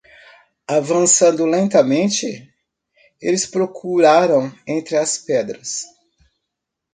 [0.67, 2.51] Avançando lentamente?,
[3.21, 5.85] eles procuraram entre as pedras.